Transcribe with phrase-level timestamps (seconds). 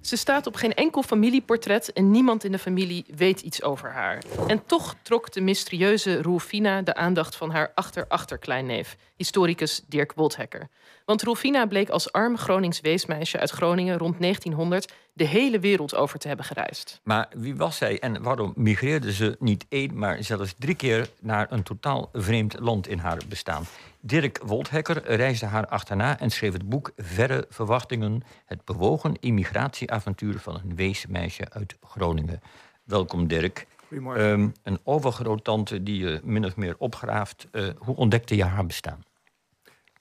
[0.00, 4.22] Ze staat op geen enkel familieportret en niemand in de familie weet iets over haar.
[4.46, 10.68] En toch trok de mysterieuze Roelfina de aandacht van haar achter-achterkleinneef, historicus Dirk Woldhekker.
[11.04, 16.18] Want Roelfina bleek als arm Gronings weesmeisje uit Groningen rond 1900 de hele wereld over
[16.18, 17.00] te hebben gereisd.
[17.02, 21.52] Maar wie was zij en waarom migreerde ze niet één, maar zelfs drie keer naar
[21.52, 23.64] een totaal vreemd land in haar bestaan?
[24.00, 30.54] Dirk Woldhekker reisde haar achterna en schreef het boek Verre Verwachtingen, het bewogen immigratieavontuur van
[30.54, 32.40] een weesmeisje uit Groningen.
[32.84, 33.66] Welkom Dirk.
[33.88, 34.24] Goedemorgen.
[34.24, 37.46] Um, een overgroottante die je min of meer opgraaft.
[37.52, 39.04] Uh, hoe ontdekte je haar bestaan?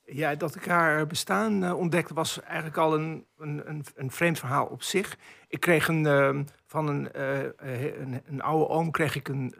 [0.05, 4.65] Ja, dat ik haar bestaan uh, ontdekte was eigenlijk al een, een, een, vreemd verhaal
[4.65, 5.17] op zich.
[5.47, 9.55] Ik kreeg een, uh, van een, uh, een, een, oude oom kreeg ik een,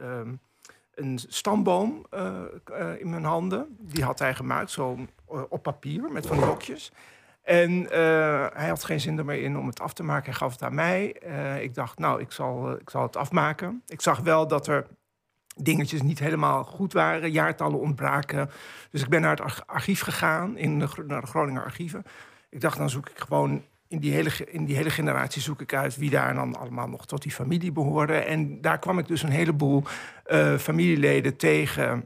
[0.94, 2.06] een stamboom
[2.98, 3.78] in mijn handen.
[3.80, 4.98] Die had hij gemaakt, zo
[5.50, 6.92] op papier, met van die hokjes.
[7.42, 7.86] En
[8.54, 10.26] hij had geen zin er meer in om het af te maken.
[10.26, 11.06] Hij gaf het aan mij.
[11.62, 13.84] ik dacht, nou, ik zal, ik zal het afmaken.
[13.88, 14.88] Ik zag wel dat er
[15.56, 18.50] dingetjes niet helemaal goed waren, jaartallen ontbraken.
[18.90, 22.04] Dus ik ben naar het archief gegaan, in de, naar de Groninger archieven.
[22.50, 25.74] Ik dacht, dan zoek ik gewoon in die, hele, in die hele generatie zoek ik
[25.74, 28.28] uit wie daar dan allemaal nog tot die familie behoorden.
[28.28, 29.84] En daar kwam ik dus een heleboel
[30.28, 32.06] uh, familieleden tegen.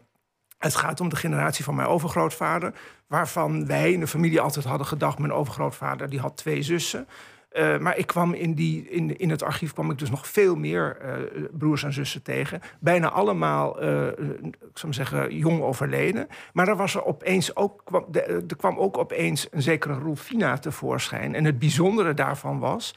[0.58, 2.74] Het gaat om de generatie van mijn overgrootvader,
[3.08, 7.08] waarvan wij in de familie altijd hadden gedacht: mijn overgrootvader die had twee zussen.
[7.58, 10.56] Uh, maar ik kwam in, die, in, in het archief kwam ik dus nog veel
[10.56, 12.62] meer uh, broers en zussen tegen.
[12.80, 14.08] Bijna allemaal, uh,
[14.42, 16.28] ik zou zeggen, jong overleden.
[16.54, 20.58] Maar er, was er, opeens ook, kwam, de, er kwam ook opeens een zekere Rulfina
[20.58, 21.36] tevoorschijn.
[21.36, 22.94] En het bijzondere daarvan was...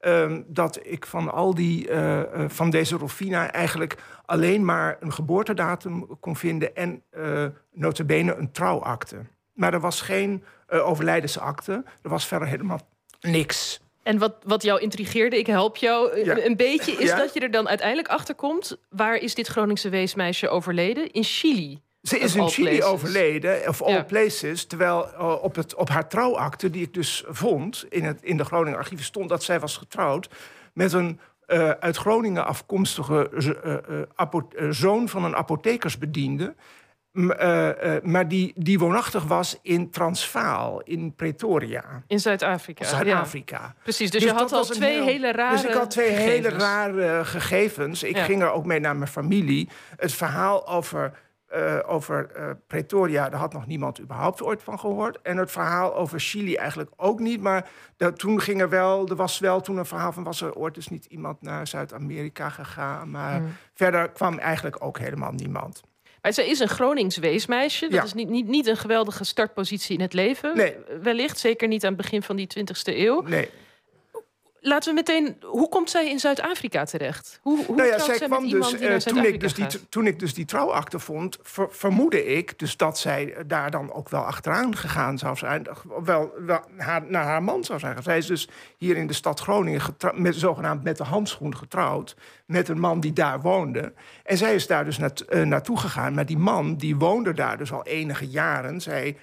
[0.00, 1.88] Uh, dat ik van al die,
[2.46, 9.16] van deze Rufina eigenlijk alleen maar een geboortedatum kon vinden en uh, notabene een trouwakte.
[9.52, 12.80] Maar er was geen overlijdensakte, er was verder helemaal
[13.20, 13.80] niks.
[14.02, 17.68] En wat, wat jou intrigeerde, ik help jou een beetje, is dat je er dan
[17.68, 18.78] uiteindelijk achter komt.
[18.88, 21.10] Waar is dit Groningse weesmeisje overleden?
[21.10, 21.80] In Chili.
[22.02, 22.84] Ze is in Chili places.
[22.84, 24.64] overleden, of all places.
[24.64, 28.44] Terwijl uh, op, het, op haar trouwakte, die ik dus vond in, het, in de
[28.44, 30.28] Groningen archieven, stond dat zij was getrouwd
[30.72, 33.30] met een uh, uit Groningen afkomstige
[34.56, 36.54] uh, zoon van een apothekersbediende.
[37.12, 42.02] Uh, uh, maar die, die woonachtig was in Transvaal, in Pretoria.
[42.06, 42.84] In Zuid-Afrika.
[42.84, 43.58] Zuid-Afrika.
[43.58, 43.74] Ja.
[43.82, 46.32] Precies, dus, dus je had al twee heel, hele rare Dus ik had twee gegevens.
[46.32, 48.02] hele rare gegevens.
[48.02, 48.24] Ik ja.
[48.24, 49.68] ging er ook mee naar mijn familie.
[49.96, 51.12] Het verhaal over,
[51.56, 52.30] uh, over
[52.66, 55.18] Pretoria, daar had nog niemand überhaupt ooit van gehoord.
[55.22, 57.40] En het verhaal over Chili eigenlijk ook niet.
[57.40, 60.22] Maar dat, toen ging er wel, er was wel toen een verhaal van...
[60.22, 63.10] was er ooit dus niet iemand naar Zuid-Amerika gegaan.
[63.10, 63.56] Maar mm.
[63.74, 65.82] verder kwam eigenlijk ook helemaal niemand.
[66.22, 67.84] Maar zij is een Gronings weesmeisje.
[67.84, 68.02] Dat ja.
[68.02, 70.56] is niet, niet, niet een geweldige startpositie in het leven.
[70.56, 70.74] Nee.
[71.02, 73.20] Wellicht, zeker niet aan het begin van die 20e eeuw.
[73.20, 73.48] Nee.
[74.62, 75.36] Laten we meteen.
[75.40, 77.38] Hoe komt zij in Zuid-Afrika terecht?
[77.42, 78.74] Hoe, hoe nou ja, zij kwam dus.
[78.74, 82.76] Uh, toen, ik dus die, toen ik dus die trouwakte vond, ver, vermoedde ik dus
[82.76, 85.66] dat zij daar dan ook wel achteraan gegaan zou zijn.
[86.04, 88.02] Wel, wel haar, naar haar man zou zijn.
[88.02, 88.48] Zij is dus
[88.78, 89.80] hier in de stad Groningen
[90.14, 92.16] met, zogenaamd met de handschoen getrouwd.
[92.46, 93.92] Met een man die daar woonde.
[94.24, 96.14] En zij is daar dus naart, uh, naartoe gegaan.
[96.14, 98.80] Maar die man die woonde daar dus al enige jaren.
[98.80, 99.16] Zij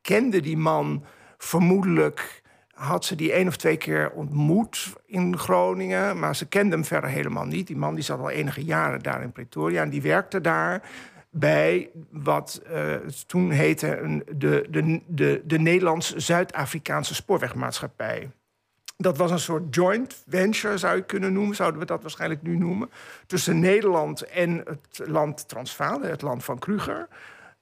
[0.00, 1.04] kende die man
[1.38, 2.41] vermoedelijk
[2.82, 6.18] had ze die één of twee keer ontmoet in Groningen.
[6.18, 7.66] Maar ze kende hem verder helemaal niet.
[7.66, 9.82] Die man die zat al enige jaren daar in Pretoria.
[9.82, 10.82] En die werkte daar
[11.30, 12.94] bij wat uh,
[13.26, 18.30] toen heette de, de, de, de Nederlands-Zuid-Afrikaanse spoorwegmaatschappij.
[18.96, 22.56] Dat was een soort joint venture, zou je kunnen noemen, zouden we dat waarschijnlijk nu
[22.56, 22.90] noemen.
[23.26, 27.08] Tussen Nederland en het land Transvaal, het land van Kruger.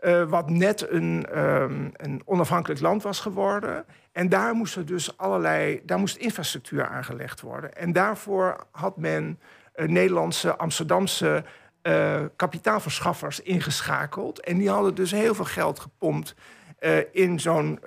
[0.04, 3.84] Uh, wat net een, um, een onafhankelijk land was geworden.
[4.12, 7.72] En daar moest er dus allerlei, daar moest infrastructuur aangelegd worden.
[7.72, 9.38] En daarvoor had men
[9.76, 11.44] uh, Nederlandse, Amsterdamse
[11.82, 14.40] uh, kapitaalverschaffers ingeschakeld.
[14.40, 16.34] En die hadden dus heel veel geld gepompt
[17.12, 17.80] in, zo'n,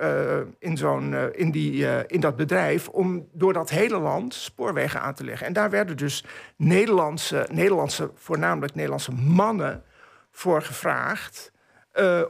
[0.59, 5.23] in, zo'n, in, die, in dat bedrijf om door dat hele land spoorwegen aan te
[5.23, 5.47] leggen.
[5.47, 6.25] En daar werden dus
[6.57, 9.83] Nederlandse, Nederlandse voornamelijk Nederlandse mannen
[10.31, 11.52] voor gevraagd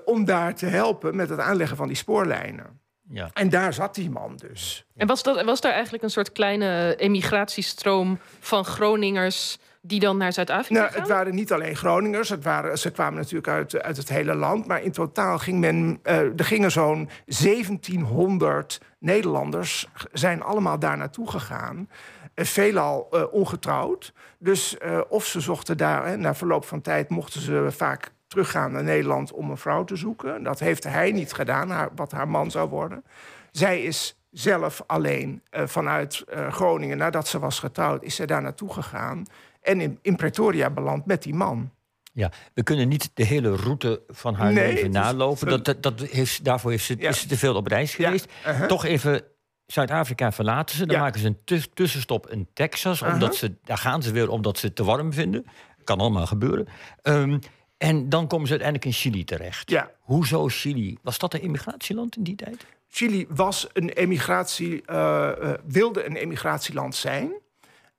[0.05, 2.81] om daar te helpen met het aanleggen van die spoorlijnen.
[3.09, 3.29] Ja.
[3.33, 4.85] En daar zat die man dus.
[4.95, 10.33] En was, dat, was daar eigenlijk een soort kleine emigratiestroom van Groningers die dan naar
[10.33, 14.09] Zuid-Afrika nou, Het waren niet alleen Groningers, het waren, ze kwamen natuurlijk uit, uit het
[14.09, 14.67] hele land.
[14.67, 21.29] Maar in totaal ging men, uh, er gingen zo'n 1700 Nederlanders, zijn allemaal daar naartoe
[21.29, 21.89] gegaan.
[22.35, 24.13] Uh, veelal uh, ongetrouwd.
[24.39, 24.77] Dus
[25.09, 29.31] of ze zochten daar, hè, na verloop van tijd mochten ze vaak teruggaan naar Nederland
[29.31, 30.43] om een vrouw te zoeken.
[30.43, 33.03] Dat heeft hij niet gedaan, haar, wat haar man zou worden.
[33.51, 38.41] Zij is zelf alleen uh, vanuit uh, Groningen, nadat ze was getrouwd, is ze daar
[38.41, 39.25] naartoe gegaan.
[39.61, 41.71] En in, in Pretoria beland met die man.
[42.13, 45.47] Ja, we kunnen niet de hele route van haar leven nalopen.
[45.47, 48.31] Dat, dat, dat heeft, daarvoor heeft ze, is ze te veel op reis geweest.
[48.47, 48.67] Uh-huh.
[48.67, 49.21] Toch even
[49.65, 50.85] Zuid-Afrika verlaten ze.
[50.85, 53.01] Dan maken ze een tussenstop in Texas.
[53.01, 53.13] Uh-huh.
[53.13, 55.45] Omdat ze, daar gaan ze weer omdat ze het te warm vinden.
[55.83, 56.67] Kan allemaal gebeuren.
[57.03, 57.39] Um,
[57.83, 59.69] en dan komen ze uiteindelijk in Chili terecht.
[59.69, 59.91] Ja.
[59.99, 60.97] Hoezo Chili?
[61.01, 62.65] Was dat een immigratieland in die tijd?
[62.89, 67.31] Chili was een emigratie, uh, uh, wilde een emigratieland zijn.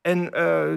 [0.01, 0.31] En uh,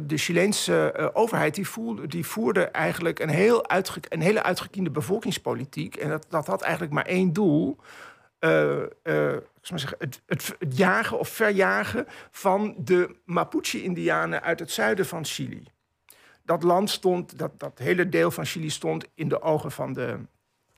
[0.04, 3.66] de Chileense overheid die voerde, die voerde eigenlijk een, heel
[4.10, 5.96] een hele uitgekiende bevolkingspolitiek.
[5.96, 7.78] En dat, dat had eigenlijk maar één doel.
[9.62, 15.64] Zeggen, het, het, het jagen of verjagen van de Mapuche-Indianen uit het zuiden van Chili
[16.48, 20.18] dat land stond, dat, dat hele deel van Chili stond in de ogen van de,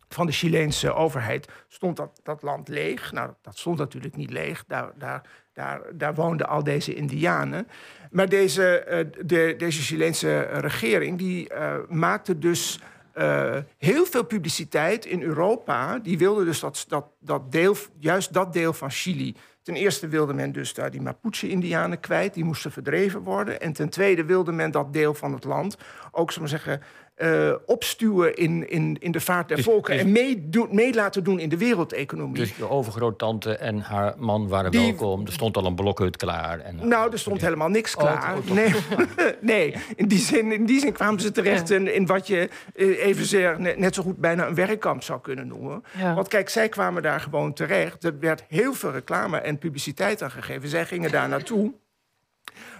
[0.07, 3.11] van de Chileense overheid, stond dat, dat land leeg.
[3.11, 4.63] Nou, dat stond natuurlijk niet leeg.
[4.67, 5.21] Daar, daar,
[5.53, 7.67] daar, daar woonden al deze Indianen.
[8.11, 12.79] Maar deze, uh, de, deze Chileense regering die uh, maakte dus
[13.15, 15.99] uh, heel veel publiciteit in Europa.
[15.99, 19.35] Die wilde dus dat, dat, dat deel, juist dat deel van Chili
[19.69, 23.61] Ten eerste wilde men dus daar die Mapuche-Indianen kwijt, die moesten verdreven worden.
[23.61, 25.77] En ten tweede wilde men dat deel van het land
[26.11, 26.81] ook, zullen we zeggen,
[27.21, 29.93] uh, opstuwen in, in, in de vaart der dus- volken.
[29.93, 32.37] Dus- en mee, mee laten doen in de wereldeconomie.
[32.37, 35.25] Dus de overgroottante en haar man waren welkom.
[35.25, 36.59] Er stond al een blokhut klaar.
[36.59, 38.37] En, nou, er stond helemaal niks oh, klaar.
[38.53, 38.73] nee,
[39.41, 39.75] nee.
[39.95, 43.61] In, die zin, in die zin kwamen ze terecht in, in wat je uh, even
[43.79, 45.83] net zo goed bijna een werkkamp zou kunnen noemen.
[46.15, 48.03] Want kijk, zij kwamen daar gewoon terecht.
[48.03, 50.69] Er werd heel veel reclame en publiciteit aan gegeven.
[50.69, 51.73] Zij gingen daar naartoe.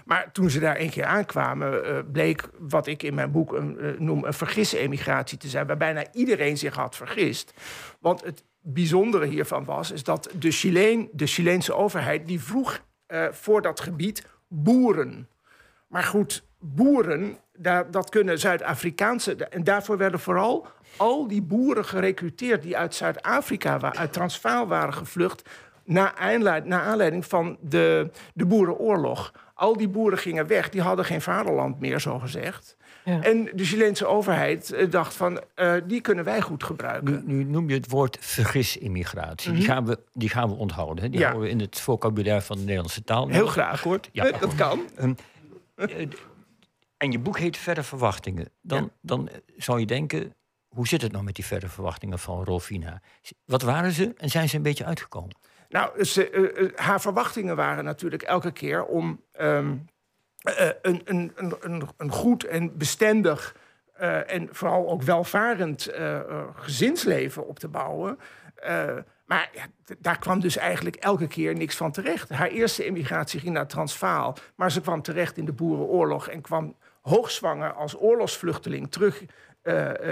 [0.04, 3.76] Maar toen ze daar een keer aankwamen, uh, bleek wat ik in mijn boek een,
[3.80, 7.52] uh, noem een vergis-emigratie te zijn, waar bijna iedereen zich had vergist.
[8.00, 13.26] Want het bijzondere hiervan was, is dat de, Chileen, de Chileense overheid, die vroeg uh,
[13.30, 15.28] voor dat gebied boeren.
[15.88, 17.36] Maar goed, boeren,
[17.90, 19.34] dat kunnen Zuid-Afrikaanse.
[19.34, 20.66] En daarvoor werden vooral
[20.96, 25.48] al die boeren gerecruiteerd die uit Zuid-Afrika, uit Transvaal waren gevlucht.
[25.84, 29.32] Na aanleiding van de, de boerenoorlog.
[29.60, 32.76] Al die boeren gingen weg, die hadden geen vaderland meer, zo gezegd.
[33.04, 33.22] Ja.
[33.22, 37.22] En de Chileense overheid eh, dacht van, uh, die kunnen wij goed gebruiken.
[37.26, 39.52] Nu, nu noem je het woord vergis-immigratie.
[39.52, 39.70] die, mhm.
[39.70, 41.04] gaan we, die gaan we onthouden.
[41.04, 41.10] Hè?
[41.10, 41.26] Die ja.
[41.26, 43.28] houden we in het vocabulaire van de Nederlandse taal.
[43.28, 43.72] Heel graag.
[43.72, 44.08] Akkoord?
[44.12, 44.80] Ja, dat kan.
[45.00, 45.16] Um,
[46.96, 48.48] en je boek heet Verre Verwachtingen.
[48.62, 48.88] Dan, ja.
[49.00, 50.34] dan zou je denken,
[50.68, 53.00] hoe zit het nou met die verre verwachtingen van Rolfina?
[53.44, 55.36] Wat waren ze en zijn ze een beetje uitgekomen?
[55.70, 59.88] Nou, ze, uh, uh, haar verwachtingen waren natuurlijk elke keer om um,
[60.48, 63.56] uh, een, een, een, een goed en bestendig
[64.26, 65.88] en vooral ook welvarend
[66.54, 68.18] gezinsleven op te bouwen.
[69.26, 69.66] maar ja,
[69.98, 72.28] daar kwam dus eigenlijk elke keer niks van terecht.
[72.28, 76.76] Haar eerste emigratie ging naar Transvaal, maar ze kwam terecht in de Boerenoorlog en kwam
[77.00, 79.24] hoogzwanger als oorlogsvluchteling terug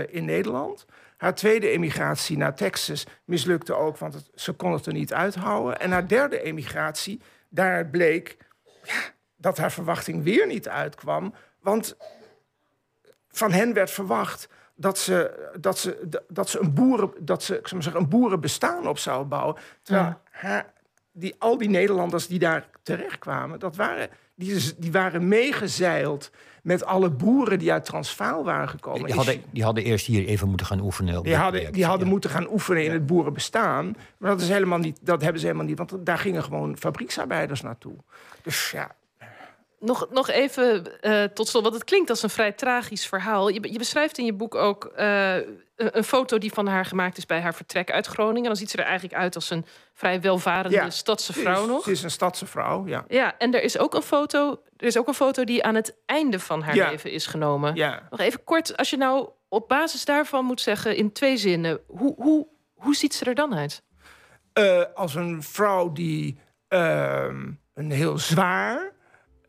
[0.08, 0.86] in Nederland.
[1.18, 5.80] Haar tweede emigratie naar Texas mislukte ook, want het, ze kon het er niet uithouden.
[5.80, 8.36] En haar derde emigratie, daar bleek
[8.82, 9.00] ja,
[9.36, 11.34] dat haar verwachting weer niet uitkwam.
[11.60, 11.96] Want
[13.28, 17.68] van hen werd verwacht dat ze, dat ze, dat ze, een, boeren, dat ze ik
[17.68, 19.56] zeggen, een boerenbestaan op zou bouwen.
[19.82, 20.72] Terwijl haar,
[21.12, 26.30] die, al die Nederlanders die daar terechtkwamen, dat waren, die, die waren meegezeild
[26.62, 29.06] met alle boeren die uit Transvaal waren gekomen.
[29.06, 31.22] Die hadden, die hadden eerst hier even moeten gaan oefenen.
[31.22, 33.94] Die hadden, die hadden moeten gaan oefenen in het boerenbestaan.
[34.18, 37.62] Maar dat, is helemaal niet, dat hebben ze helemaal niet, want daar gingen gewoon fabrieksarbeiders
[37.62, 37.94] naartoe.
[38.42, 38.90] Dus ja,
[39.80, 43.48] nog, nog even uh, tot slot, want het klinkt als een vrij tragisch verhaal.
[43.48, 45.36] Je, je beschrijft in je boek ook uh,
[45.76, 48.48] een foto die van haar gemaakt is bij haar vertrek uit Groningen.
[48.48, 51.82] Dan ziet ze er eigenlijk uit als een vrij welvarende ja, stadse vrouw nog.
[51.82, 53.04] Ze is een stadse vrouw, ja.
[53.08, 55.96] Ja, en er is ook een foto, er is ook een foto die aan het
[56.06, 56.90] einde van haar ja.
[56.90, 57.74] leven is genomen.
[57.74, 58.06] Ja.
[58.10, 62.14] Nog even kort, als je nou op basis daarvan moet zeggen in twee zinnen, hoe,
[62.16, 63.82] hoe, hoe ziet ze er dan uit?
[64.54, 68.87] Uh, als een vrouw die ehm, een heel zwaar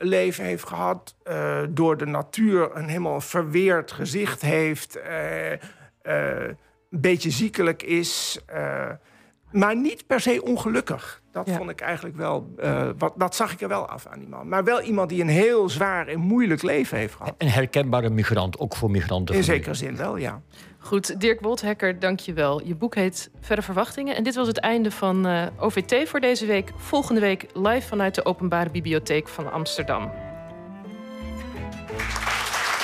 [0.02, 5.58] leven heeft gehad, uh, door de natuur een helemaal verweerd gezicht heeft, uh, uh,
[6.02, 8.40] een beetje ziekelijk is,
[9.50, 11.19] maar niet per se ongelukkig.
[11.32, 12.54] Dat vond ik eigenlijk wel,
[12.98, 14.48] wat, dat zag ik er wel af aan die man.
[14.48, 17.34] Maar wel iemand die een heel zwaar en moeilijk leven heeft gehad.
[17.38, 19.34] Een herkenbare migrant, ook voor migranten.
[19.34, 20.40] In zekere zin wel, ja.
[20.78, 22.66] Goed, Dirk Wolthekker, dank je wel.
[22.66, 24.16] Je boek heet Verre Verwachtingen.
[24.16, 26.72] En dit was het einde van uh, OVT voor deze week.
[26.76, 30.10] Volgende week live vanuit de Openbare Bibliotheek van Amsterdam.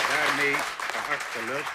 [0.09, 1.39] Daarmee, geachte